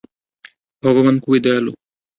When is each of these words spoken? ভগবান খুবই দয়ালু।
ভগবান 0.83 1.15
খুবই 1.23 1.39
দয়ালু। 1.43 1.71